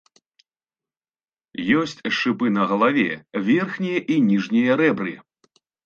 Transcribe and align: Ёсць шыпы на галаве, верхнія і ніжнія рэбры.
Ёсць 1.81 2.01
шыпы 2.21 2.47
на 2.57 2.63
галаве, 2.73 3.07
верхнія 3.51 3.99
і 4.15 4.21
ніжнія 4.33 4.71
рэбры. 4.85 5.13